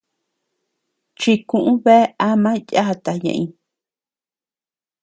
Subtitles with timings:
[1.19, 3.45] Chikuʼu bea ama yata ñeʼeñ.